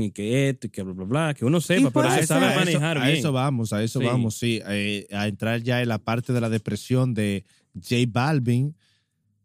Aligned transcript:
y 0.00 0.10
que 0.10 0.48
esto 0.50 0.66
y 0.66 0.70
que 0.70 0.82
bla, 0.82 0.92
bla, 0.94 1.04
bla, 1.04 1.34
que 1.34 1.44
uno 1.44 1.60
sepa, 1.60 1.90
pero 1.90 2.10
se 2.14 2.26
sabe 2.26 2.54
manejar 2.54 2.98
a 2.98 3.06
bien. 3.06 3.18
eso 3.18 3.32
vamos, 3.32 3.72
a 3.72 3.82
eso 3.82 4.00
Sí. 4.00 4.06
vamos, 4.06 4.34
sí. 4.36 4.60
eh, 4.66 5.06
a 5.12 5.26
entrar 5.28 5.62
ya 5.62 5.82
en 5.82 5.88
la 5.88 5.98
parte 5.98 6.32
de 6.32 6.40
la 6.40 6.48
depresión 6.50 7.14
de 7.14 7.44
J 7.74 7.96
Balvin. 8.08 8.74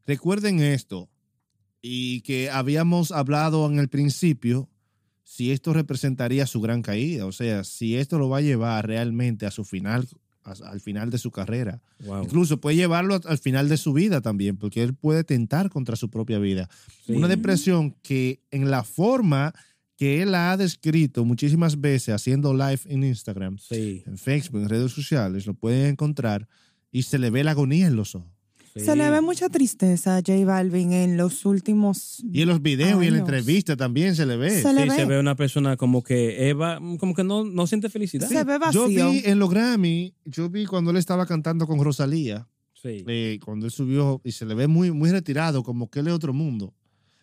Recuerden 0.05 0.59
esto, 0.59 1.09
y 1.81 2.21
que 2.21 2.49
habíamos 2.49 3.11
hablado 3.11 3.65
en 3.71 3.79
el 3.79 3.87
principio, 3.89 4.69
si 5.23 5.51
esto 5.51 5.71
representaría 5.73 6.45
su 6.47 6.59
gran 6.61 6.81
caída, 6.81 7.25
o 7.25 7.31
sea, 7.31 7.63
si 7.63 7.95
esto 7.95 8.17
lo 8.17 8.27
va 8.29 8.37
a 8.37 8.41
llevar 8.41 8.87
realmente 8.87 9.45
a 9.45 9.51
su 9.51 9.63
final, 9.63 10.07
a- 10.43 10.55
al 10.71 10.81
final 10.81 11.11
de 11.11 11.19
su 11.19 11.29
carrera. 11.31 11.81
Wow. 12.05 12.23
Incluso 12.23 12.59
puede 12.59 12.75
llevarlo 12.77 13.13
a- 13.15 13.21
al 13.25 13.37
final 13.37 13.69
de 13.69 13.77
su 13.77 13.93
vida 13.93 14.19
también, 14.21 14.57
porque 14.57 14.81
él 14.81 14.95
puede 14.95 15.23
tentar 15.23 15.69
contra 15.69 15.95
su 15.95 16.09
propia 16.09 16.39
vida. 16.39 16.67
Sí. 17.05 17.13
Una 17.13 17.27
depresión 17.27 17.91
que 18.01 18.41
en 18.51 18.71
la 18.71 18.83
forma 18.83 19.53
que 19.99 20.21
él 20.21 20.31
la 20.31 20.51
ha 20.51 20.57
descrito 20.57 21.25
muchísimas 21.25 21.81
veces 21.81 22.15
haciendo 22.15 22.53
live 22.53 22.79
en 22.85 23.03
Instagram, 23.03 23.57
Sí, 23.57 24.01
en 24.07 24.17
Facebook, 24.17 24.61
en 24.61 24.69
redes 24.69 24.93
sociales, 24.93 25.45
lo 25.45 25.53
pueden 25.53 25.87
encontrar 25.87 26.47
y 26.89 27.03
se 27.03 27.19
le 27.19 27.29
ve 27.29 27.43
la 27.43 27.51
agonía 27.51 27.85
en 27.87 27.97
los 27.97 28.15
ojos. 28.15 28.31
sí. 28.73 28.79
Se 28.79 28.95
le 28.95 29.09
ve 29.09 29.19
mucha 29.19 29.49
tristeza 29.49 30.15
a 30.15 30.19
J 30.25 30.45
Balvin 30.45 30.93
en 30.93 31.17
los 31.17 31.43
últimos. 31.45 32.23
Y 32.31 32.41
en 32.43 32.47
los 32.47 32.61
videos 32.61 33.03
y 33.03 33.07
en 33.07 33.13
la 33.13 33.19
entrevista 33.19 33.75
también 33.75 34.15
se 34.15 34.25
le 34.25 34.37
ve. 34.37 34.61
Se 34.61 34.71
le 34.71 34.83
Sí, 34.83 34.89
ve. 34.89 34.95
se 34.95 35.05
ve 35.05 35.19
una 35.19 35.35
persona 35.35 35.75
como 35.75 36.01
que 36.01 36.47
Eva, 36.47 36.79
como 36.97 37.13
que 37.13 37.25
no, 37.25 37.43
no 37.43 37.67
siente 37.67 37.89
felicidad. 37.89 38.29
Se 38.29 38.43
ve 38.45 38.53
Yo 38.71 38.83
vacío. 38.83 39.11
vi 39.11 39.21
en 39.25 39.37
los 39.37 39.49
Grammy, 39.49 40.13
yo 40.23 40.49
vi 40.49 40.65
cuando 40.65 40.91
él 40.91 40.97
estaba 40.97 41.25
cantando 41.25 41.67
con 41.67 41.83
Rosalía, 41.83 42.47
Sí. 42.73 43.03
eh, 43.07 43.39
cuando 43.43 43.65
él 43.65 43.71
subió 43.73 44.21
y 44.23 44.31
se 44.31 44.45
le 44.45 44.53
ve 44.55 44.67
muy, 44.67 44.91
muy 44.91 45.11
retirado, 45.11 45.61
como 45.63 45.89
que 45.89 45.99
él 45.99 46.07
es 46.07 46.13
otro 46.13 46.31
mundo. 46.33 46.73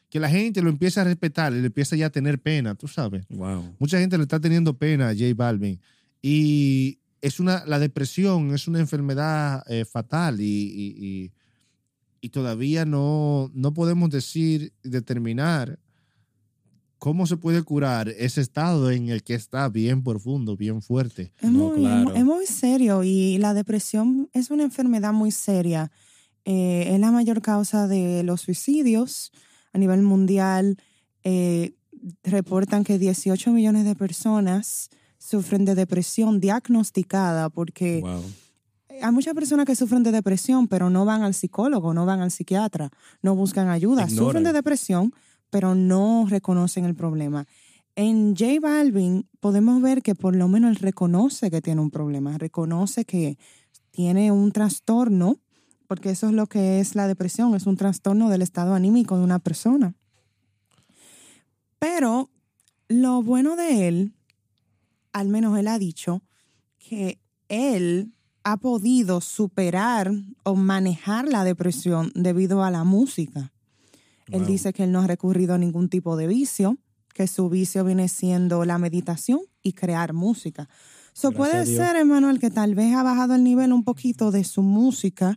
Que 0.08 0.20
la 0.20 0.28
gente 0.28 0.62
lo 0.62 0.70
empieza 0.70 1.00
a 1.00 1.04
respetar 1.04 1.52
y 1.52 1.60
le 1.60 1.66
empieza 1.66 1.96
ya 1.96 2.06
a 2.06 2.10
tener 2.10 2.40
pena, 2.40 2.74
tú 2.74 2.86
sabes. 2.88 3.26
Wow. 3.28 3.74
Mucha 3.78 3.98
gente 3.98 4.16
le 4.16 4.22
está 4.22 4.38
teniendo 4.40 4.76
pena 4.78 5.08
a 5.08 5.12
J 5.14 5.24
Balvin. 5.34 5.80
Y 6.22 6.98
es 7.20 7.40
una, 7.40 7.64
la 7.66 7.78
depresión 7.78 8.54
es 8.54 8.68
una 8.68 8.78
enfermedad 8.80 9.62
eh, 9.68 9.84
fatal 9.84 10.40
y, 10.40 10.44
y- 10.44 10.94
y- 11.06 11.32
y 12.20 12.28
todavía 12.30 12.84
no, 12.84 13.50
no 13.54 13.72
podemos 13.74 14.10
decir, 14.10 14.72
determinar 14.82 15.78
cómo 16.98 17.26
se 17.26 17.36
puede 17.36 17.62
curar 17.62 18.08
ese 18.08 18.40
estado 18.40 18.90
en 18.90 19.10
el 19.10 19.22
que 19.22 19.34
está 19.34 19.68
bien 19.68 20.02
profundo, 20.02 20.56
bien 20.56 20.82
fuerte. 20.82 21.32
Es, 21.40 21.50
No, 21.50 21.68
muy, 21.70 21.78
claro. 21.80 22.14
es 22.14 22.24
muy 22.24 22.46
serio 22.46 23.02
y 23.04 23.38
la 23.38 23.54
depresión 23.54 24.28
es 24.32 24.50
una 24.50 24.62
enfermedad 24.64 25.12
muy 25.12 25.30
seria. 25.30 25.90
Eh, 26.44 26.88
es 26.94 27.00
la 27.00 27.10
mayor 27.12 27.42
causa 27.42 27.86
de 27.86 28.22
los 28.22 28.40
suicidios 28.40 29.30
a 29.76 29.78
nivel 29.78 30.02
mundial. 30.02 30.76
Eh, 31.22 31.74
reportan 32.24 32.82
que 32.82 32.98
18 32.98 33.52
millones 33.52 33.84
de 33.84 33.94
personas 33.94 34.88
sufren 35.18 35.64
de 35.64 35.74
depresión 35.74 36.40
diagnosticada 36.40 37.50
porque 37.50 38.00
Wow. 38.02 38.22
hay 39.02 39.12
muchas 39.12 39.34
personas 39.34 39.66
que 39.66 39.76
sufren 39.76 40.02
de 40.02 40.12
depresión, 40.12 40.66
pero 40.68 40.88
no 40.88 41.04
van 41.04 41.22
al 41.22 41.34
psicólogo, 41.34 41.92
no 41.94 42.06
van 42.06 42.20
al 42.20 42.30
psiquiatra, 42.30 42.90
no 43.22 43.34
buscan 43.34 43.68
ayuda. 43.68 44.04
Ignoran. 44.04 44.16
Sufren 44.16 44.44
de 44.44 44.52
depresión, 44.52 45.12
pero 45.50 45.74
no 45.74 46.26
reconocen 46.28 46.84
el 46.84 46.94
problema. 46.94 47.46
En 47.96 48.34
J 48.36 48.60
Balvin 48.60 49.26
podemos 49.40 49.80
ver 49.82 50.02
que 50.02 50.14
por 50.14 50.36
lo 50.36 50.48
menos 50.48 50.70
él 50.70 50.76
reconoce 50.76 51.50
que 51.50 51.60
tiene 51.62 51.80
un 51.80 51.90
problema, 51.90 52.36
reconoce 52.38 53.04
que 53.04 53.38
tiene 53.90 54.30
un 54.30 54.52
trastorno, 54.52 55.38
porque 55.86 56.10
eso 56.10 56.26
es 56.28 56.32
lo 56.32 56.46
que 56.46 56.80
es 56.80 56.94
la 56.94 57.06
depresión, 57.06 57.54
es 57.54 57.66
un 57.66 57.76
trastorno 57.76 58.28
del 58.28 58.42
estado 58.42 58.74
anímico 58.74 59.16
de 59.16 59.24
una 59.24 59.38
persona. 59.38 59.94
Pero 61.78 62.30
lo 62.88 63.22
bueno 63.22 63.56
de 63.56 63.88
él, 63.88 64.14
al 65.12 65.28
menos 65.28 65.58
él 65.58 65.68
ha 65.68 65.78
dicho, 65.78 66.22
que 66.78 67.20
él 67.48 68.12
ha 68.44 68.56
podido 68.58 69.20
superar 69.20 70.12
o 70.44 70.54
manejar 70.54 71.26
la 71.28 71.42
depresión 71.42 72.12
debido 72.14 72.62
a 72.62 72.70
la 72.70 72.84
música. 72.84 73.52
Él 74.30 74.46
dice 74.46 74.72
que 74.72 74.84
él 74.84 74.92
no 74.92 75.00
ha 75.00 75.06
recurrido 75.06 75.54
a 75.54 75.58
ningún 75.58 75.88
tipo 75.88 76.16
de 76.16 76.26
vicio, 76.26 76.78
que 77.12 77.26
su 77.26 77.48
vicio 77.48 77.84
viene 77.84 78.08
siendo 78.08 78.64
la 78.64 78.78
meditación 78.78 79.40
y 79.62 79.72
crear 79.72 80.12
música. 80.12 80.68
So 81.12 81.30
Gracias 81.30 81.36
puede 81.50 81.66
ser, 81.66 81.96
Emanuel, 81.96 82.38
que 82.38 82.50
tal 82.50 82.74
vez 82.74 82.94
ha 82.94 83.02
bajado 83.02 83.34
el 83.34 83.42
nivel 83.42 83.72
un 83.72 83.84
poquito 83.84 84.30
de 84.30 84.44
su 84.44 84.62
música 84.62 85.36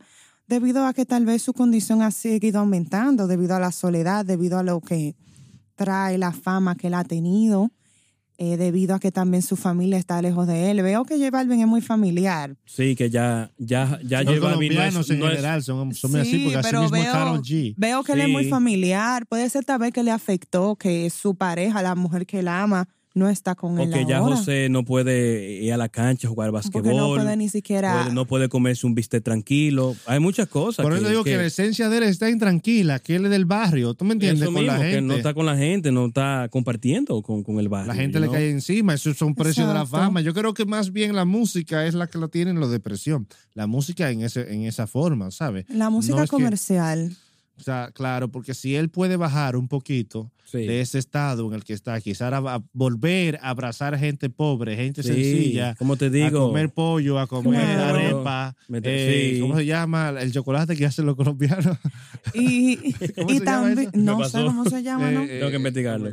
debido 0.49 0.85
a 0.85 0.93
que 0.93 1.05
tal 1.05 1.25
vez 1.25 1.41
su 1.43 1.53
condición 1.53 2.01
ha 2.01 2.11
seguido 2.11 2.59
aumentando, 2.59 3.27
debido 3.27 3.55
a 3.55 3.59
la 3.59 3.71
soledad, 3.71 4.25
debido 4.25 4.57
a 4.57 4.63
lo 4.63 4.81
que 4.81 5.15
trae 5.75 6.17
la 6.17 6.31
fama 6.33 6.75
que 6.75 6.87
él 6.87 6.95
ha 6.95 7.03
tenido, 7.03 7.71
eh, 8.37 8.57
debido 8.57 8.95
a 8.95 8.99
que 8.99 9.11
también 9.11 9.43
su 9.43 9.55
familia 9.55 9.97
está 9.97 10.21
lejos 10.21 10.47
de 10.47 10.71
él. 10.71 10.81
Veo 10.81 11.03
que 11.05 11.17
J 11.17 11.29
Balvin 11.29 11.59
es 11.61 11.67
muy 11.67 11.81
familiar. 11.81 12.55
Sí, 12.65 12.95
que 12.95 13.09
ya, 13.09 13.51
ya, 13.57 13.99
ya 14.03 14.23
Los 14.23 14.35
J 14.35 14.47
Balvin 14.47 14.73
no 14.75 14.81
es- 14.83 15.09
en 15.09 15.19
no 15.19 15.25
es- 15.27 15.31
general 15.35 15.61
son, 15.63 15.93
son 15.93 16.15
así, 16.15 16.31
Sí, 16.31 16.39
porque 16.45 16.57
así 16.57 16.75
mismo 16.77 16.95
es 16.95 17.03
veo- 17.03 17.41
G. 17.43 17.73
Veo 17.77 18.03
que 18.03 18.13
él 18.13 18.19
es 18.21 18.25
Sí. 18.27 18.31
muy 18.31 18.45
familiar. 18.45 19.25
Puede 19.27 19.49
ser 19.49 19.65
tal 19.65 19.79
vez 19.79 19.91
que 19.93 20.03
le 20.03 20.11
afectó 20.11 20.75
que 20.77 21.09
su 21.09 21.35
pareja, 21.35 21.81
la 21.81 21.95
mujer 21.95 22.25
que 22.25 22.39
él 22.39 22.47
ama, 22.47 22.87
no 23.19 23.29
está 23.29 23.53
con 23.55 23.79
él 23.79 23.89
Porque 23.89 24.05
ya 24.07 24.17
ahora. 24.17 24.37
José 24.37 24.69
no 24.69 24.83
puede 24.83 25.61
ir 25.61 25.71
a 25.73 25.77
la 25.77 25.89
cancha 25.89 26.27
a 26.27 26.31
jugar 26.31 26.51
basquetbol. 26.51 26.81
porque 26.83 26.97
no 26.97 27.07
puede 27.09 27.37
ni 27.37 27.49
siquiera... 27.49 28.01
puede- 28.03 28.15
no 28.15 28.25
puede 28.25 28.49
comerse 28.49 28.87
un 28.87 28.95
bistec 28.95 29.23
tranquilo. 29.23 29.95
Hay 30.07 30.19
muchas 30.19 30.47
cosas. 30.47 30.83
Por 30.83 30.93
eso 30.95 31.07
digo 31.07 31.23
que, 31.23 31.37
la 31.37 31.45
esencia 31.45 31.89
de 31.89 31.97
él 31.97 32.03
está 32.03 32.29
intranquila, 32.29 32.99
que 32.99 33.15
él 33.17 33.25
es 33.25 33.31
del 33.31 33.45
barrio, 33.45 33.93
¿tú 33.93 34.05
me 34.05 34.13
entiendes? 34.13 34.43
eso 34.43 34.53
Con 34.53 34.65
la 34.65 34.77
que 34.79 34.83
gente. 34.85 35.01
no 35.01 35.13
está 35.13 35.33
con 35.33 35.45
la 35.45 35.55
gente, 35.57 35.91
no 35.91 36.07
está 36.07 36.47
compartiendo 36.49 37.21
con, 37.21 37.43
con 37.43 37.59
el 37.59 37.69
barrio. 37.69 37.87
La 37.93 37.95
gente 37.95 38.19
le 38.19 38.25
know? 38.27 38.33
cae 38.33 38.49
encima, 38.49 38.93
esos 38.95 39.17
son 39.17 39.35
precios 39.35 39.67
de 39.67 39.73
la 39.73 39.81
Exacto. 39.81 39.97
fama. 40.05 40.21
Yo 40.21 40.33
creo 40.33 40.53
que 40.53 40.65
más 40.65 40.91
bien 40.91 41.15
la 41.15 41.25
música 41.25 41.85
es 41.85 41.93
la 41.93 42.07
que 42.07 42.17
lo 42.17 42.29
tienen 42.29 42.59
los 42.59 42.71
depresión. 42.71 43.27
La 43.53 43.67
música 43.67 44.09
en 44.09 44.21
ese 44.21 44.53
en 44.53 44.63
esa 44.63 44.87
forma, 44.87 45.31
¿sabes? 45.31 45.65
La 45.69 45.89
música 45.89 46.15
No 46.17 46.23
es 46.23 46.29
que- 46.29 46.35
comercial. 46.35 47.15
O 47.59 47.63
sea, 47.63 47.91
claro, 47.93 48.29
porque 48.29 48.53
si 48.53 48.75
él 48.75 48.89
puede 48.89 49.17
bajar 49.17 49.55
un 49.57 49.67
poquito 49.67 50.31
Sí. 50.45 50.65
de 50.65 50.81
ese 50.81 50.97
estado 50.97 51.45
en 51.47 51.53
el 51.53 51.63
que 51.63 51.73
está, 51.73 52.01
quizás 52.01 52.33
a, 52.33 52.37
a 52.37 52.63
volver 52.73 53.37
a 53.43 53.49
abrazar 53.51 53.95
gente 53.99 54.31
pobre, 54.31 54.75
gente 54.75 55.03
Sí, 55.03 55.09
sencilla, 55.09 55.75
como 55.75 55.95
te 55.95 56.05
a 56.05 56.09
digo, 56.09 56.47
comer 56.47 56.71
pollo, 56.71 57.19
a 57.19 57.27
comer 57.27 57.61
Claro. 57.61 57.97
arepa, 57.99 58.55
eh, 58.81 59.33
sí. 59.35 59.41
¿cómo 59.41 59.55
se 59.57 59.65
llama? 59.67 60.09
El 60.19 60.31
chocolate 60.31 60.75
que 60.75 60.87
hacen 60.87 61.05
los 61.05 61.15
colombianos. 61.15 61.77
Y, 62.33 62.77
¿Cómo 63.15 63.31
y 63.31 63.37
se 63.39 63.45
llama 63.45 63.67
también, 63.75 63.91
no 63.93 64.23
sé 64.25 64.43
cómo 64.43 64.65
se 64.65 64.81
llama, 64.81 65.11
¿no? 65.11 65.23
Eh, 65.23 65.37
Tengo 65.39 65.49
que 65.51 65.57
investigarlo. 65.57 66.09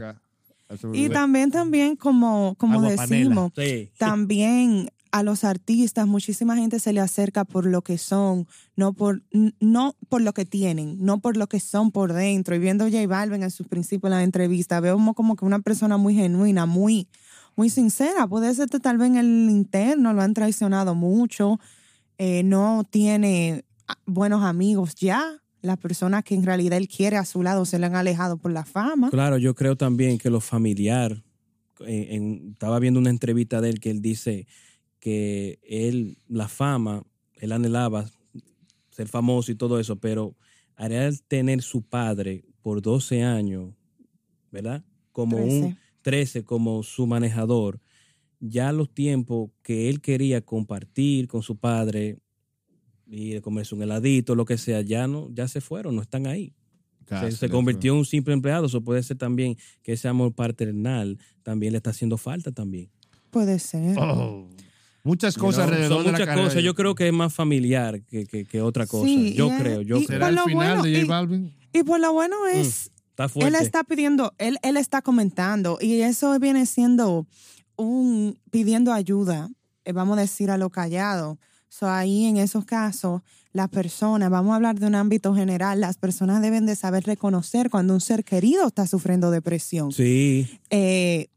Y 0.92 1.08
también, 1.08 1.50
también, 1.50 1.96
como, 1.96 2.56
como 2.58 2.80
Agua 2.80 2.90
decimos, 2.90 3.52
sí. 3.56 3.88
también 3.98 4.90
a 5.18 5.22
los 5.22 5.44
artistas, 5.44 6.06
muchísima 6.06 6.56
gente 6.56 6.78
se 6.78 6.92
le 6.92 7.00
acerca 7.00 7.44
por 7.44 7.64
lo 7.66 7.82
que 7.82 7.96
son, 7.98 8.46
no 8.76 8.92
por, 8.92 9.22
no 9.60 9.96
por 10.08 10.20
lo 10.20 10.32
que 10.34 10.44
tienen, 10.44 10.98
no 11.04 11.20
por 11.20 11.36
lo 11.36 11.46
que 11.46 11.58
son 11.60 11.90
por 11.90 12.12
dentro. 12.12 12.54
Y 12.54 12.58
viendo 12.58 12.84
a 12.84 12.90
J 12.90 13.06
Balvin 13.06 13.42
en 13.42 13.50
sus 13.50 13.66
principios 13.66 14.12
en 14.12 14.18
la 14.18 14.22
entrevista, 14.24 14.78
veo 14.80 14.98
como, 15.14 15.36
que 15.36 15.44
una 15.44 15.60
persona 15.60 15.96
muy 15.96 16.14
genuina, 16.14 16.66
muy, 16.66 17.08
muy 17.56 17.70
sincera. 17.70 18.26
Puede 18.26 18.54
ser 18.54 18.68
que 18.68 18.78
tal 18.78 18.98
vez 18.98 19.08
en 19.08 19.16
el 19.16 19.50
interno 19.50 20.12
lo 20.12 20.20
han 20.22 20.34
traicionado 20.34 20.94
mucho, 20.94 21.58
eh, 22.18 22.42
no 22.42 22.84
tiene 22.88 23.64
ah, 23.88 23.96
buenos 24.06 24.42
amigos 24.42 24.94
ya. 24.96 25.40
Las 25.62 25.78
personas 25.78 26.22
que 26.24 26.34
en 26.34 26.44
realidad 26.44 26.76
él 26.78 26.88
quiere 26.88 27.16
a 27.16 27.24
su 27.24 27.42
lado 27.42 27.64
se 27.64 27.78
le 27.78 27.86
han 27.86 27.96
alejado 27.96 28.36
por 28.36 28.52
la 28.52 28.64
fama. 28.64 29.10
Claro, 29.10 29.38
yo 29.38 29.54
creo 29.54 29.76
también 29.76 30.18
que 30.18 30.30
lo 30.30 30.40
familiar, 30.40 31.24
en- 31.80 32.50
estaba 32.52 32.78
viendo 32.78 33.00
una 33.00 33.10
entrevista 33.10 33.60
de 33.60 33.70
él 33.70 33.80
que 33.80 33.90
él 33.90 34.00
dice 34.00 34.46
que 35.06 35.60
él, 35.62 36.18
la 36.26 36.48
fama, 36.48 37.04
él 37.36 37.52
anhelaba 37.52 38.10
ser 38.90 39.06
famoso 39.06 39.52
y 39.52 39.54
todo 39.54 39.78
eso, 39.78 39.94
pero 40.00 40.34
al 40.74 41.22
tener 41.28 41.62
su 41.62 41.82
padre 41.82 42.44
por 42.60 42.82
12 42.82 43.22
años, 43.22 43.72
¿verdad? 44.50 44.84
Como 45.12 45.36
un 45.36 45.76
13. 46.02 46.40
13 46.40 46.44
como 46.44 46.82
su 46.82 47.06
manejador, 47.06 47.80
ya 48.40 48.72
los 48.72 48.92
tiempos 48.92 49.52
que 49.62 49.88
él 49.88 50.00
quería 50.00 50.40
compartir 50.40 51.28
con 51.28 51.40
su 51.40 51.56
padre 51.56 52.18
y 53.06 53.30
de 53.30 53.40
comerse 53.40 53.76
un 53.76 53.82
heladito, 53.82 54.34
lo 54.34 54.44
que 54.44 54.58
sea, 54.58 54.80
ya 54.80 55.06
no, 55.06 55.30
ya 55.32 55.46
se 55.46 55.60
fueron, 55.60 55.94
no 55.94 56.02
están 56.02 56.26
ahí. 56.26 56.52
Se, 57.08 57.30
se 57.30 57.48
convirtió 57.48 57.92
en 57.92 57.98
un 57.98 58.04
simple 58.06 58.34
empleado. 58.34 58.66
Eso 58.66 58.82
puede 58.82 59.04
ser 59.04 59.18
también 59.18 59.56
que 59.84 59.92
ese 59.92 60.08
amor 60.08 60.34
paternal 60.34 61.16
también 61.44 61.74
le 61.74 61.76
está 61.76 61.90
haciendo 61.90 62.16
falta 62.16 62.50
también. 62.50 62.90
Puede 63.30 63.60
ser. 63.60 63.96
Oh. 64.00 64.48
Muchas 65.06 65.34
You 65.36 65.40
cosas 65.40 65.64
know, 65.66 65.74
alrededor 65.74 65.96
Son 65.98 66.06
de 66.06 66.12
la 66.12 66.18
muchas 66.18 66.26
carrera 66.26 66.48
cosas. 66.48 66.62
Yo 66.62 66.74
creo 66.74 66.94
que 66.94 67.06
es 67.06 67.12
más 67.12 67.32
familiar 67.32 68.02
que, 68.02 68.26
que- 68.26 68.44
que 68.44 68.60
otra 68.60 68.86
cosa. 68.86 69.06
Sí, 69.06 69.34
yo 69.34 69.48
creo, 69.58 69.80
yo 69.82 69.98
y- 69.98 70.06
creo. 70.06 70.18
¿Será 70.18 70.26
Por 70.26 70.28
el 70.30 70.34
lo 70.36 70.44
final 70.44 70.56
bueno, 70.76 70.82
de 70.82 70.90
J 70.92 71.00
y- 71.00 71.04
Balvin? 71.08 71.54
Y 71.72 71.82
por 71.82 72.00
lo 72.00 72.12
bueno 72.12 72.36
es, 72.48 72.90
Está 73.10 73.28
fuerte. 73.28 73.48
él 73.56 73.62
está 73.64 73.84
pidiendo, 73.84 74.34
él, 74.38 74.58
él 74.62 74.76
está 74.76 75.00
comentando 75.02 75.78
y 75.80 76.00
eso 76.02 76.38
viene 76.38 76.66
siendo 76.66 77.26
un 77.76 78.38
pidiendo 78.50 78.92
ayuda, 78.92 79.48
eh, 79.84 79.92
vamos 79.92 80.18
a 80.18 80.22
decir 80.22 80.50
a 80.50 80.58
lo 80.58 80.70
callado. 80.70 81.38
So, 81.68 81.88
ahí 81.88 82.24
en 82.24 82.38
esos 82.38 82.64
casos, 82.64 83.20
las 83.52 83.68
personas, 83.68 84.30
vamos 84.30 84.52
a 84.52 84.56
hablar 84.56 84.78
de 84.78 84.86
un 84.86 84.94
ámbito 84.94 85.34
general, 85.34 85.80
las 85.80 85.96
personas 85.98 86.40
deben 86.40 86.64
de 86.66 86.74
saber 86.76 87.04
reconocer 87.04 87.68
cuando 87.70 87.92
un 87.94 88.00
ser 88.00 88.24
querido 88.24 88.66
está 88.66 88.86
sufriendo 88.86 89.30
depresión. 89.30 89.92
Sí, 89.92 90.48
Eh, 90.70 91.28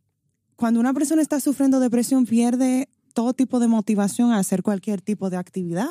cuando 0.55 0.79
una 0.79 0.93
persona 0.93 1.21
está 1.21 1.39
sufriendo 1.39 1.79
depresión 1.79 2.25
pierde 2.25 2.87
todo 3.19 3.33
tipo 3.33 3.59
de 3.59 3.67
motivación 3.67 4.31
a 4.31 4.37
hacer 4.37 4.63
cualquier 4.63 5.01
tipo 5.01 5.29
de 5.29 5.35
actividad. 5.35 5.89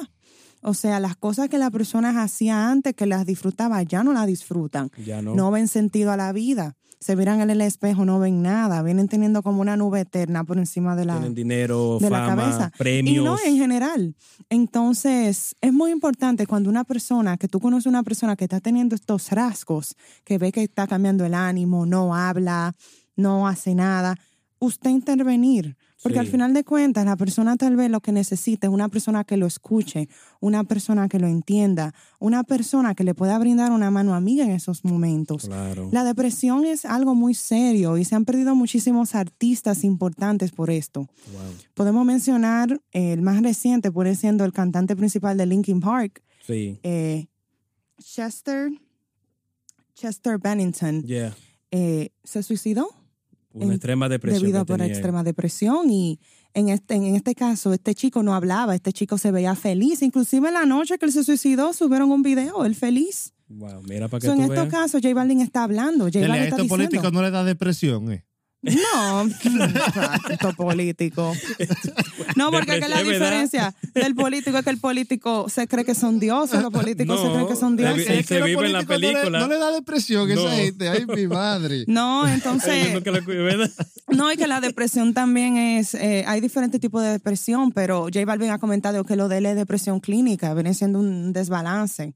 O 0.63 0.73
sea, 0.73 0.99
las 0.99 1.15
cosas 1.15 1.51
que 1.51 1.59
la 1.59 1.71
persona 1.71 2.23
hacía 2.23 2.71
antes, 2.71 2.95
que 2.95 3.05
las 3.05 3.27
disfrutaba, 3.27 3.83
ya 3.83 4.03
no 4.03 4.15
las 4.15 4.27
disfrutan. 4.27 4.91
Ya 5.05 5.21
no. 5.21 5.35
No 5.35 5.51
ven 5.51 5.69
sentido 5.69 6.11
a 6.11 6.17
la 6.17 6.33
vida. 6.33 6.75
Se 7.01 7.17
miran 7.17 7.43
en 7.43 7.51
el 7.51 7.61
espejo, 7.61 8.07
no 8.07 8.19
ven 8.19 8.41
nada. 8.41 8.83
Vienen 8.83 9.09
teniendo 9.09 9.43
como 9.43 9.61
una 9.61 9.77
nube 9.77 10.01
eterna 10.01 10.43
por 10.43 10.57
encima 10.57 10.97
de 10.97 11.05
la, 11.05 11.17
Tienen 11.17 11.35
dinero, 11.35 11.99
de 12.01 12.09
la 12.09 12.29
fama, 12.29 12.43
cabeza. 12.43 12.73
premios. 12.79 13.17
Y 13.19 13.23
no 13.23 13.37
en 13.45 13.59
general. 13.59 14.17
Entonces, 14.49 15.55
es 15.61 15.73
muy 15.75 15.91
importante 15.91 16.47
cuando 16.47 16.71
una 16.71 16.85
persona, 16.85 17.37
que 17.37 17.47
tú 17.47 17.61
conoces 17.61 17.85
una 17.85 18.05
persona 18.05 18.37
que 18.37 18.45
está 18.45 18.61
teniendo 18.61 18.95
estos 18.95 19.33
rasgos, 19.33 19.97
que 20.25 20.39
ve 20.39 20.51
que 20.51 20.63
está 20.63 20.87
cambiando 20.87 21.27
el 21.27 21.35
ánimo, 21.35 21.85
no 21.85 22.15
habla, 22.15 22.75
no 23.17 23.47
hace 23.47 23.75
nada, 23.75 24.17
usted 24.61 24.89
intervenir. 24.89 25.77
Porque 26.03 26.15
Sí. 26.15 26.21
al 26.21 26.27
final 26.29 26.55
de 26.55 26.63
cuentas, 26.63 27.05
la 27.05 27.17
persona 27.17 27.57
tal 27.57 27.75
vez 27.75 27.91
lo 27.91 28.01
que 28.01 28.13
necesita 28.13 28.69
es 28.69 28.73
una 28.73 28.89
persona 28.89 29.25
que 29.25 29.37
lo 29.37 29.47
escuche, 29.47 30.09
una 30.41 30.63
persona 30.63 31.09
que 31.09 31.19
lo 31.19 31.27
entienda, 31.27 31.93
una 32.21 32.45
persona 32.45 32.95
que 32.95 33.03
le 33.03 33.15
pueda 33.15 33.37
brindar 33.39 33.73
una 33.73 33.91
mano 33.91 34.15
amiga 34.15 34.45
en 34.45 34.53
esos 34.53 34.85
momentos. 34.85 35.47
Claro. 35.47 35.89
La 35.93 36.05
depresión 36.05 36.65
es 36.65 36.85
algo 36.85 37.17
muy 37.17 37.35
serio 37.35 37.99
y 37.99 38.05
se 38.05 38.15
han 38.15 38.25
perdido 38.25 38.55
muchísimos 38.55 39.17
artistas 39.17 39.83
importantes 39.83 40.53
por 40.53 40.71
esto. 40.71 41.01
Wow. 41.33 41.41
Podemos 41.75 42.07
mencionar 42.07 42.81
eh, 42.93 43.13
el 43.15 43.23
más 43.23 43.43
reciente, 43.43 43.91
por 43.91 44.07
siendo 44.15 44.45
el 44.45 44.53
cantante 44.53 44.95
principal 44.95 45.37
de 45.37 45.47
Linkin 45.47 45.81
Park, 45.81 46.23
Sí. 46.47 46.79
eh, 46.85 47.27
Chester, 48.01 48.71
Chester 49.95 50.39
Bennington, 50.39 51.03
Yeah. 51.03 51.35
eh, 51.73 52.11
se 52.25 52.43
suicidó 52.43 52.89
Una 53.59 53.67
En- 53.67 53.73
extrema 53.73 54.09
depresión. 54.09 54.43
debido 54.53 54.65
a 54.69 54.85
él. 54.85 54.91
extrema 54.91 55.23
depresión 55.23 55.91
y 55.91 56.19
en 56.55 56.69
este, 56.71 56.95
en 56.95 57.15
este 57.15 57.35
caso 57.35 57.73
este 57.73 57.95
chico 57.95 58.23
no 58.23 58.35
hablaba, 58.35 58.75
este 58.75 58.93
chico 58.93 59.19
se 59.19 59.31
veía 59.31 59.55
feliz, 59.55 60.03
inclusive 60.03 60.49
en 60.49 60.55
la 60.55 60.65
noche 60.67 60.99
que 60.99 61.07
él 61.07 61.13
se 61.13 61.23
suicidó 61.25 61.73
subieron 61.73 62.11
un 62.11 62.23
video, 62.23 62.65
él 62.65 62.75
feliz. 62.75 63.33
Wow, 63.49 63.83
mira 63.83 64.09
para 64.09 64.21
que 64.21 64.27
So, 64.27 64.33
en 64.35 64.39
tú 64.39 64.45
estos 64.53 64.69
veas. 64.69 64.71
casos 64.85 65.01
J 65.03 65.15
Balvin 65.15 65.41
está 65.41 65.65
hablando, 65.65 66.05
J 66.05 66.21
Balvin 66.21 66.35
está 66.35 66.45
estos 66.45 66.57
diciendo, 66.63 66.75
políticos 66.77 67.13
no 67.13 67.23
le 67.23 67.31
da 67.31 67.45
depresión, 67.45 68.13
¿eh? 68.13 68.25
No, 68.61 69.23
esto 70.31 70.53
político. 70.57 71.33
No, 72.37 72.51
porque 72.51 72.77
es 72.77 72.81
que 72.83 72.89
la 72.89 73.03
diferencia 73.03 73.75
del 73.95 74.15
político 74.15 74.59
es 74.59 74.65
que 74.65 74.71
el 74.71 74.79
político 74.79 75.49
se 75.49 75.67
cree 75.69 75.85
que 75.85 75.95
son 75.95 76.19
dioses, 76.21 76.63
los 76.63 76.73
políticos 76.73 77.21
se 77.21 77.29
creen 77.31 77.47
que 77.49 77.57
son 77.57 77.77
dioses. 77.77 78.27
se 78.27 78.39
los 78.39 78.47
vive 78.49 78.67
en 78.67 78.73
la 78.73 78.83
políticos 78.83 78.89
no 78.89 78.99
le- 78.99 79.13
película. 79.13 79.39
No 79.41 79.49
le, 79.49 79.59
da 79.59 79.73
depresión 79.73 80.29
No. 80.29 80.35
esa 80.49 80.57
gente. 80.57 80.89
Ay, 80.89 81.07
mi 81.07 81.27
madre. 81.27 81.85
No, 81.89 82.27
entonces, 82.29 82.89
no, 84.09 84.33
y 84.33 84.37
que 84.37 84.47
la 84.47 84.61
depresión 84.61 85.13
también 85.15 85.57
es, 85.57 85.95
eh, 85.95 86.25
hay 86.27 86.41
diferentes 86.41 86.81
tipos 86.81 87.03
de 87.03 87.11
depresión, 87.11 87.73
pero 87.73 88.03
J 88.05 88.25
Balvin 88.25 88.51
ha 88.51 88.59
comentado 88.59 89.05
que 89.05 89.17
lo 89.17 89.29
de 89.29 89.39
él 89.39 89.47
es 89.47 89.57
depresión 89.57 90.01
clínica, 90.01 90.55
viene 90.55 90.75
siendo 90.75 90.99
un 91.01 91.33
desbalance 91.33 92.15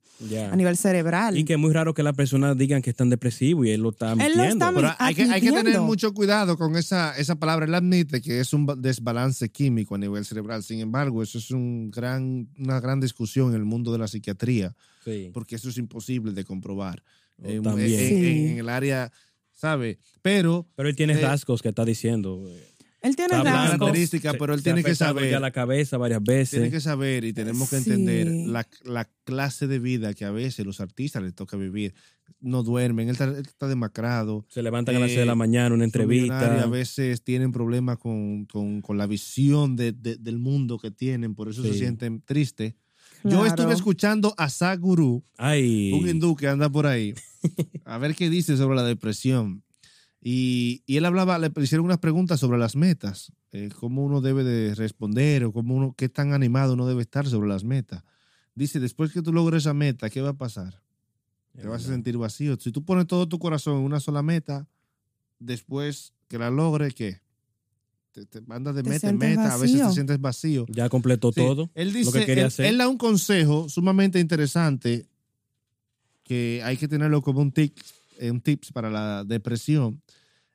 a 0.50 0.56
nivel 0.56 0.76
cerebral. 0.76 1.36
Y 1.36 1.44
que 1.44 1.54
es 1.54 1.58
muy 1.58 1.72
raro 1.72 1.94
que 1.94 2.02
las 2.02 2.14
personas 2.14 2.56
digan 2.56 2.80
que 2.82 2.90
están 2.90 3.10
depresivos 3.10 3.66
y 3.66 3.70
él 3.70 3.80
lo 3.82 3.90
está 3.90 4.12
Él 4.12 4.18
lo 4.18 4.24
mintiendo. 4.24 4.64
está 4.66 4.72
Pero 4.74 4.94
hay 4.98 5.14
que, 5.14 5.22
hay 5.24 5.40
que 5.40 5.52
tener 5.52 5.80
mucho 5.80 6.12
cuidado 6.14 6.56
con 6.56 6.76
esa, 6.76 7.16
esa 7.16 7.34
palabra. 7.36 7.66
Él 7.66 7.74
admite 7.74 8.20
que 8.22 8.40
es 8.40 8.52
un 8.52 8.66
ba- 8.66 8.76
desbalance 8.76 9.48
químico 9.50 9.94
a 9.94 9.98
nivel 10.02 10.24
cerebral. 10.26 10.62
Sin 10.62 10.80
embargo, 10.80 11.22
eso 11.22 11.38
es 11.38 11.50
un 11.50 11.90
gran, 11.90 12.48
una 12.58 12.78
gran 12.80 13.00
discusión 13.00 13.48
en 13.50 13.56
el 13.56 13.64
mundo 13.64 13.90
de 13.92 13.98
la 13.98 14.08
psiquiatría, 14.08 14.76
Sí. 15.04 15.30
porque 15.32 15.56
eso 15.56 15.70
es 15.70 15.78
imposible 15.78 16.32
de 16.32 16.44
comprobar. 16.44 17.02
Oh, 17.42 17.48
En- 17.48 17.62
también. 17.62 17.90
en- 17.92 18.08
Sí. 18.08 18.14
en- 18.14 18.48
en 18.50 18.58
el 18.58 18.68
área, 18.68 19.10
¿sabe? 19.54 19.98
Pero 20.20 20.66
Pero 20.76 20.88
él 20.88 20.96
tiene 20.96 21.14
Eh, 21.14 21.20
rasgos 21.20 21.62
que 21.62 21.68
está 21.70 21.84
diciendo. 21.84 22.42
Él 23.02 23.16
tiene 23.16 23.34
rasgos. 23.42 23.78
característica, 23.78 24.30
se- 24.32 24.38
pero 24.38 24.54
él 24.54 24.60
se 24.60 24.64
tiene 24.64 24.84
que 24.84 24.94
saber. 24.94 25.30
ya 25.30 25.40
la 25.40 25.50
cabeza 25.50 25.98
varias 25.98 26.22
veces. 26.22 26.50
tiene 26.50 26.70
que 26.70 26.80
saber 26.80 27.24
y 27.24 27.32
tenemos 27.32 27.68
que 27.68 27.80
Sí. 27.80 27.90
entender 27.90 28.28
la, 28.48 28.66
la 28.84 29.10
clase 29.24 29.66
de 29.66 29.78
vida 29.80 30.14
que 30.14 30.24
a 30.24 30.30
veces 30.30 30.64
los 30.64 30.80
artistas 30.80 31.22
les 31.22 31.34
toca 31.34 31.56
vivir. 31.56 31.94
No 32.40 32.62
duermen, 32.62 33.08
él 33.08 33.12
está, 33.12 33.24
él 33.24 33.36
está 33.46 33.68
demacrado. 33.68 34.46
Se 34.48 34.62
levantan 34.62 34.96
a 34.96 35.00
las 35.00 35.08
6 35.08 35.18
de 35.18 35.22
Eh, 35.24 35.26
la 35.26 35.34
mañana, 35.34 35.74
una 35.74 35.84
entrevista. 35.84 36.62
A 36.62 36.66
veces 36.66 37.22
tienen 37.22 37.52
problemas 37.52 37.98
con, 37.98 38.46
con- 38.46 38.80
con 38.82 38.98
la 38.98 39.06
visión 39.06 39.74
de- 39.76 39.92
de- 39.92 40.16
del 40.16 40.38
mundo 40.38 40.78
que 40.78 40.90
tienen, 40.90 41.34
por 41.34 41.48
eso 41.48 41.62
se 41.62 41.74
sienten 41.74 42.20
tristes. 42.22 42.74
Yo 43.24 43.46
estuve 43.46 43.72
escuchando 43.72 44.34
a 44.36 44.48
Saguru, 44.48 45.22
Ay. 45.38 45.92
un 45.92 46.08
hindú 46.08 46.34
que 46.34 46.48
anda 46.48 46.68
por 46.68 46.86
ahí, 46.88 47.14
a 47.84 47.98
ver 47.98 48.16
qué 48.16 48.28
dice 48.28 48.56
sobre 48.56 48.74
la 48.76 48.82
depresión. 48.84 49.62
Y, 50.24 50.84
y 50.86 50.98
él 50.98 51.04
hablaba, 51.04 51.36
le 51.38 51.50
hicieron 51.60 51.84
unas 51.84 51.98
preguntas 51.98 52.38
sobre 52.38 52.56
las 52.56 52.76
metas, 52.76 53.32
eh, 53.50 53.70
cómo 53.80 54.04
uno 54.04 54.20
debe 54.20 54.44
de 54.44 54.72
responder 54.76 55.44
o 55.44 55.52
cómo 55.52 55.74
uno, 55.74 55.94
qué 55.98 56.08
tan 56.08 56.32
animado 56.32 56.74
uno 56.74 56.86
debe 56.86 57.02
estar 57.02 57.26
sobre 57.26 57.48
las 57.48 57.64
metas. 57.64 58.04
Dice, 58.54 58.78
después 58.78 59.12
que 59.12 59.20
tú 59.22 59.32
logres 59.32 59.64
esa 59.64 59.74
meta, 59.74 60.08
¿qué 60.10 60.20
va 60.20 60.28
a 60.30 60.38
pasar? 60.38 60.80
Te 61.60 61.66
vas 61.66 61.84
a 61.84 61.88
sentir 61.88 62.16
vacío. 62.18 62.56
Si 62.60 62.70
tú 62.70 62.84
pones 62.84 63.06
todo 63.08 63.28
tu 63.28 63.38
corazón 63.38 63.78
en 63.78 63.84
una 63.84 63.98
sola 63.98 64.22
meta, 64.22 64.68
después 65.40 66.12
que 66.28 66.38
la 66.38 66.50
logres, 66.50 66.94
¿qué? 66.94 67.20
Te, 68.12 68.24
te 68.26 68.40
andas 68.48 68.74
de 68.74 68.82
Te 68.82 68.90
meta 68.90 69.08
en 69.10 69.18
sientes 69.18 69.38
meta, 69.38 69.54
a 69.54 69.56
veces 69.56 69.72
te 69.72 69.78
vacío. 69.82 69.94
sientes 69.94 70.20
vacío. 70.20 70.66
Ya 70.68 70.88
completó 70.88 71.32
Sí, 71.32 71.40
todo. 71.40 71.70
Él 71.74 71.92
dice, 71.92 72.12
que 72.12 72.26
quería 72.26 72.42
él, 72.44 72.48
hacer. 72.48 72.66
él 72.66 72.78
da 72.78 72.88
un 72.88 72.96
consejo 72.98 73.68
sumamente 73.68 74.20
interesante 74.20 75.08
que 76.22 76.62
hay 76.64 76.76
que 76.76 76.88
tenerlo 76.88 77.22
como 77.22 77.40
un 77.40 77.52
eh, 77.56 77.72
un 78.30 78.40
tips 78.40 78.72
para 78.72 78.90
la 78.90 79.24
depresión. 79.24 80.02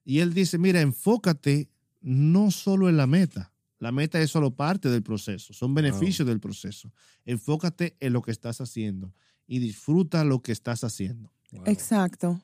Y 0.04 0.20
él 0.20 0.34
dice, 0.34 0.58
mira, 0.58 0.82
enfócate 0.82 1.70
no 2.02 2.52
solo 2.52 2.90
en 2.90 2.98
la 2.98 3.08
meta. 3.08 3.52
La 3.80 3.92
meta 3.92 4.20
es 4.20 4.32
solo 4.32 4.56
parte 4.56 4.90
del 4.90 5.04
proceso, 5.04 5.54
son 5.54 5.74
beneficios 5.74 6.28
del 6.28 6.40
proceso. 6.40 6.92
Enfócate 7.26 7.96
en 8.00 8.14
lo 8.14 8.22
que 8.22 8.32
estás 8.32 8.60
haciendo 8.60 9.14
y 9.46 9.60
disfruta 9.60 10.24
lo 10.24 10.42
que 10.42 10.52
estás 10.52 10.84
haciendo. 10.84 11.32
Wow. 11.52 11.64
Exacto. 11.68 12.42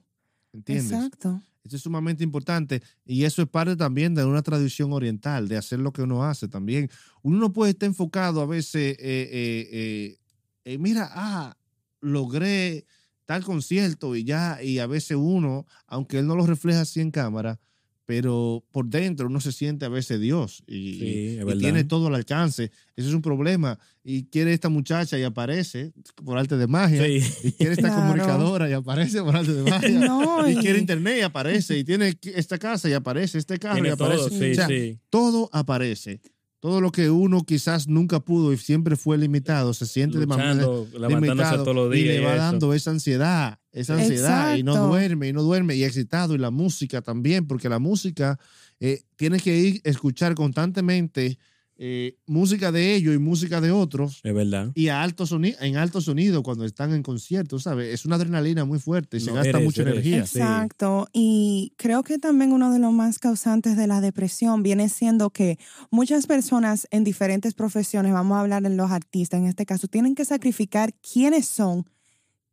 ¿Entiendes? 0.51 0.91
Exacto. 0.91 1.41
Eso 1.63 1.77
es 1.77 1.81
sumamente 1.81 2.23
importante 2.23 2.83
y 3.05 3.23
eso 3.23 3.41
es 3.41 3.47
parte 3.47 3.75
también 3.75 4.13
de 4.13 4.25
una 4.25 4.41
tradición 4.41 4.91
oriental, 4.91 5.47
de 5.47 5.57
hacer 5.57 5.79
lo 5.79 5.93
que 5.93 6.01
uno 6.01 6.23
hace 6.23 6.47
también. 6.47 6.89
Uno 7.21 7.37
no 7.37 7.53
puede 7.53 7.71
estar 7.71 7.87
enfocado 7.87 8.41
a 8.41 8.45
veces, 8.45 8.97
eh, 8.99 8.99
eh, 8.99 9.69
eh, 9.71 10.17
eh, 10.65 10.77
mira, 10.77 11.09
ah, 11.13 11.57
logré 12.01 12.85
tal 13.25 13.43
concierto 13.43 14.15
y 14.15 14.23
ya, 14.23 14.59
y 14.63 14.79
a 14.79 14.87
veces 14.87 15.17
uno, 15.19 15.65
aunque 15.87 16.19
él 16.19 16.27
no 16.27 16.35
lo 16.35 16.45
refleja 16.45 16.81
así 16.81 16.99
en 17.01 17.11
cámara, 17.11 17.59
pero 18.05 18.65
por 18.71 18.85
dentro 18.89 19.27
uno 19.27 19.39
se 19.39 19.53
siente 19.53 19.85
a 19.85 19.89
veces 19.89 20.19
Dios 20.19 20.61
y, 20.67 20.73
Sí, 20.99 21.05
y- 21.05 21.27
es 21.27 21.33
y 21.41 21.43
verdad. 21.45 21.59
tiene 21.61 21.83
todo 21.85 22.07
al 22.07 22.15
alcance. 22.15 22.69
Eso 22.97 23.07
es 23.07 23.13
un 23.15 23.21
problema. 23.21 23.79
Y 24.03 24.25
quiere 24.25 24.51
esta 24.53 24.67
muchacha 24.67 25.17
y 25.17 25.23
aparece 25.23 25.93
por 26.25 26.37
arte 26.37 26.57
de 26.57 26.67
magia. 26.67 27.01
Sí. 27.01 27.21
Y 27.47 27.51
quiere 27.53 27.71
esta 27.73 27.87
Claro. 27.87 28.01
comunicadora 28.01 28.69
y 28.69 28.73
aparece 28.73 29.21
por 29.23 29.33
arte 29.37 29.53
de 29.53 29.63
magia 29.71 29.89
No, 29.89 30.45
y 30.49 30.51
y- 30.51 30.55
quiere 30.57 30.79
internet 30.79 31.19
y 31.19 31.21
aparece, 31.21 31.77
y 31.77 31.85
tiene 31.85 32.17
esta 32.35 32.57
casa 32.57 32.89
y 32.89 32.93
aparece, 32.93 33.37
este 33.37 33.57
carro 33.57 33.85
y 33.87 33.89
aparece. 33.89 34.17
todo, 34.17 34.29
sí, 34.37 34.51
o 34.51 34.55
sea, 34.55 34.67
sí. 34.67 34.99
todo 35.09 35.49
aparece. 35.53 36.19
Todo 36.63 36.79
lo 36.79 36.93
que 36.93 37.09
uno 37.09 37.43
quizás 37.43 37.89
nunca 37.89 38.21
pudo 38.21 38.53
y 38.53 38.57
siempre 38.57 38.95
fue 38.95 39.17
limitado, 39.17 39.73
se 39.73 39.85
siente 39.85 40.17
de 40.17 40.25
manera 40.25 40.53
Luchando, 40.53 41.09
limitado 41.09 41.61
todos 41.61 41.75
los 41.75 41.93
y 41.93 42.03
días. 42.03 42.15
le 42.15 42.25
va 42.25 42.35
y 42.35 42.37
dando 42.37 42.73
esa 42.73 42.91
ansiedad, 42.91 43.59
esa 43.73 43.95
ansiedad 43.95 44.55
y 44.55 44.63
no 44.63 44.87
duerme 44.87 45.27
y 45.27 45.33
no 45.33 45.43
duerme 45.43 45.75
y 45.75 45.83
excitado 45.83 46.35
y 46.35 46.37
la 46.37 46.51
música 46.51 47.01
también, 47.01 47.47
porque 47.47 47.67
la 47.67 47.79
música 47.79 48.39
eh, 48.79 49.01
tienes 49.17 49.43
que 49.43 49.57
ir 49.57 49.81
a 49.83 49.89
escuchar 49.89 50.35
constantemente 50.35 51.37
eh, 51.77 52.17
música 52.27 52.71
de 52.71 52.93
ellos 52.95 53.15
y 53.15 53.17
música 53.17 53.59
de 53.59 53.71
otros 53.71 54.21
Es 54.23 54.33
verdad. 54.33 54.71
y 54.75 54.89
a 54.89 55.01
alto 55.01 55.25
sonido, 55.25 55.57
en 55.61 55.75
alto 55.77 56.01
sonido 56.01 56.43
cuando 56.43 56.65
están 56.65 56.93
en 56.93 57.01
conciertos, 57.03 57.63
¿sabes? 57.63 57.93
Es 57.93 58.05
una 58.05 58.15
adrenalina 58.17 58.63
muy 58.63 58.79
fuerte 58.79 59.17
y 59.17 59.19
se 59.19 59.31
gasta 59.31 59.49
eres, 59.49 59.63
mucha 59.63 59.81
eres. 59.81 59.93
energía. 59.93 60.19
Exacto. 60.19 61.07
Y 61.13 61.73
creo 61.77 62.03
que 62.03 62.19
también 62.19 62.51
uno 62.53 62.71
de 62.71 62.79
los 62.79 62.93
más 62.93 63.17
causantes 63.19 63.75
de 63.75 63.87
la 63.87 64.01
depresión 64.01 64.61
viene 64.61 64.87
siendo 64.87 65.31
que 65.31 65.57
muchas 65.89 66.27
personas 66.27 66.87
en 66.91 67.03
diferentes 67.03 67.53
profesiones, 67.55 68.13
vamos 68.13 68.37
a 68.37 68.41
hablar 68.41 68.63
en 68.65 68.77
los 68.77 68.91
artistas 68.91 69.39
en 69.39 69.47
este 69.47 69.65
caso, 69.65 69.87
tienen 69.87 70.13
que 70.15 70.25
sacrificar 70.25 70.93
quiénes 71.01 71.47
son, 71.47 71.85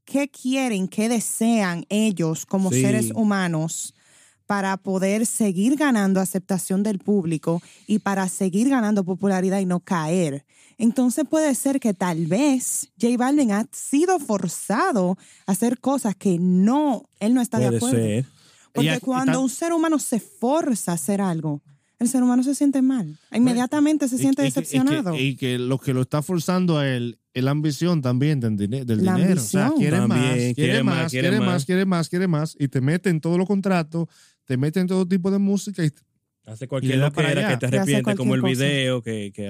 qué 0.07 0.29
quieren, 0.31 0.89
qué 0.89 1.09
desean 1.09 1.85
ellos 1.89 2.47
como 2.47 2.71
Sí. 2.73 2.81
seres 2.83 3.13
humanos 3.15 3.95
para 4.51 4.77
poder 4.79 5.27
seguir 5.27 5.77
ganando 5.77 6.19
aceptación 6.19 6.83
del 6.83 6.99
público 6.99 7.63
y 7.87 8.01
para 8.01 8.29
seguir 8.29 8.69
ganando 8.69 9.05
popularidad 9.05 9.61
y 9.61 9.65
no 9.65 9.79
caer. 9.79 10.45
Entonces 10.77 11.25
puede 11.31 11.55
ser 11.55 11.79
que 11.79 11.95
tal 11.95 12.27
vez 12.27 12.89
J 13.01 13.17
Balvin 13.17 13.53
ha 13.53 13.69
sido 13.71 14.19
forzado 14.19 15.17
a 15.47 15.53
hacer 15.53 15.79
cosas 15.79 16.17
que 16.17 16.37
no, 16.41 17.05
él 17.21 17.33
no 17.33 17.41
está 17.43 17.61
de 17.61 17.67
Puede 17.67 17.77
acuerdo. 17.77 17.97
ser. 17.97 18.25
Porque 18.73 18.95
Y 18.97 18.99
cuando 18.99 19.31
está- 19.35 19.39
un 19.39 19.49
ser 19.51 19.73
humano 19.73 20.01
se 20.01 20.19
forza 20.19 20.91
a 20.91 20.95
hacer 20.97 21.21
algo, 21.21 21.63
el 22.01 22.09
ser 22.09 22.21
humano 22.25 22.43
se 22.43 22.57
siente 22.57 22.83
mal. 22.83 23.21
Inmediatamente 23.33 24.09
se 24.09 24.19
siente 24.19 24.43
y 24.43 24.47
que- 24.47 24.49
y 24.49 24.53
que- 24.53 24.61
decepcionado. 24.63 25.15
Y 25.17 25.37
que, 25.37 25.59
lo 25.61 25.79
que 25.79 25.95
lo 25.95 26.03
está 26.03 26.23
forzando 26.23 26.77
a 26.77 26.89
él 26.89 27.20
es 27.33 27.45
la 27.45 27.51
ambición 27.53 28.03
también 28.03 28.41
del, 28.41 28.57
del 28.57 29.05
La 29.05 29.15
dinero. 29.17 29.41
O 29.41 29.45
sea, 29.45 29.73
quiere 29.77 29.97
También, 29.99 30.09
más, 30.21 30.35
quiere, 30.37 30.55
quiere 30.55 30.83
más, 30.83 30.97
más, 30.97 31.11
quiere 31.13 31.29
quiere 31.29 31.41
más. 31.47 31.65
quiere 31.65 31.85
más, 31.87 32.09
quiere 32.09 32.27
más. 32.29 32.57
Y 32.59 32.69
te 32.69 32.81
mete 32.81 33.11
en 33.11 33.21
todos 33.21 33.39
los 33.39 33.47
contratos, 33.47 34.09
te 34.45 34.57
mete 34.57 34.81
en 34.81 34.87
todo 34.87 35.07
tipo 35.07 35.31
de 35.31 35.39
música 35.39 35.85
y, 35.85 35.91
Hace 36.47 36.67
cualquier 36.67 36.95
le 36.95 37.01
da 37.03 37.09
lo 37.11 37.15
que 37.15 37.57
te 37.59 37.67
arrepientes, 37.67 38.17
como 38.17 38.35
el 38.35 38.41
cosa. 38.41 38.53
video 38.53 39.03
que, 39.03 39.31
que, 39.33 39.47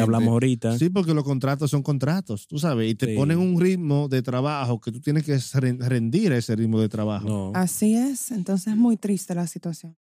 hablamos 0.00 0.28
ahorita. 0.28 0.76
Sí, 0.76 0.90
porque 0.90 1.14
los 1.14 1.24
contratos 1.24 1.70
son 1.70 1.82
contratos, 1.82 2.46
tú 2.46 2.58
sabes, 2.58 2.90
y 2.90 2.94
te 2.94 3.06
Sí. 3.06 3.14
ponen 3.14 3.38
un 3.38 3.58
ritmo 3.58 4.08
de 4.08 4.20
trabajo 4.22 4.78
que 4.80 4.90
tú 4.92 5.00
tienes 5.00 5.22
que 5.24 5.34
ren- 5.36 5.80
rendir 5.80 6.32
a 6.32 6.36
ese 6.36 6.54
ritmo 6.56 6.80
de 6.80 6.88
trabajo. 6.90 7.26
No. 7.26 7.52
Así 7.54 7.94
es, 7.94 8.32
entonces 8.32 8.72
es 8.72 8.76
muy 8.76 8.96
triste 8.98 9.34
la 9.34 9.46
situación. 9.46 9.96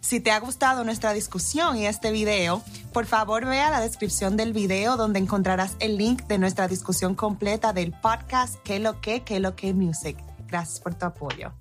Si 0.00 0.20
te 0.20 0.30
ha 0.30 0.38
gustado 0.38 0.84
nuestra 0.84 1.12
discusión 1.12 1.76
y 1.76 1.86
este 1.86 2.12
video, 2.12 2.62
por 2.92 3.06
favor 3.06 3.44
ve 3.44 3.60
a 3.60 3.70
la 3.70 3.80
descripción 3.80 4.36
del 4.36 4.52
video 4.52 4.96
donde 4.96 5.18
encontrarás 5.18 5.76
el 5.80 5.98
link 5.98 6.22
de 6.28 6.38
nuestra 6.38 6.68
discusión 6.68 7.14
completa 7.14 7.72
del 7.72 7.92
podcast 7.92 8.54
¿Qué 8.62 8.78
lo 8.78 9.00
que, 9.00 9.22
qué 9.22 9.40
lo 9.40 9.56
que 9.56 9.74
music? 9.74 10.16
Gracias 10.46 10.80
por 10.80 10.94
tu 10.94 11.06
apoyo. 11.06 11.52